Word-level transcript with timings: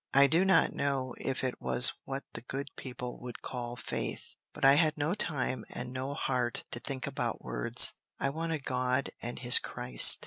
I 0.15 0.25
do 0.25 0.43
not 0.43 0.73
know 0.73 1.13
if 1.19 1.43
it 1.43 1.61
was 1.61 1.93
what 2.05 2.23
the 2.33 2.41
good 2.41 2.71
people 2.75 3.19
would 3.19 3.43
call 3.43 3.75
faith; 3.75 4.33
but 4.51 4.65
I 4.65 4.73
had 4.73 4.97
no 4.97 5.13
time 5.13 5.63
and 5.69 5.93
no 5.93 6.15
heart 6.15 6.63
to 6.71 6.79
think 6.79 7.05
about 7.05 7.43
words: 7.45 7.93
I 8.19 8.31
wanted 8.31 8.65
God 8.65 9.11
and 9.21 9.37
his 9.37 9.59
Christ. 9.59 10.19